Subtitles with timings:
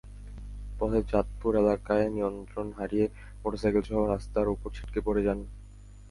[0.79, 3.05] পথে চাঁদপুর এলাকায় নিয়ন্ত্রণ হারিয়ে
[3.41, 5.39] মোটরসাইকেলসহ রাস্তার ওপর ছিটকে পড়ে মারা যান।